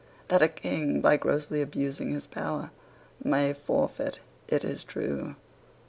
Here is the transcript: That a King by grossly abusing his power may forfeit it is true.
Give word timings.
That 0.29 0.41
a 0.41 0.47
King 0.47 0.99
by 0.99 1.17
grossly 1.17 1.61
abusing 1.61 2.09
his 2.09 2.25
power 2.25 2.71
may 3.23 3.53
forfeit 3.53 4.19
it 4.47 4.63
is 4.63 4.83
true. 4.83 5.35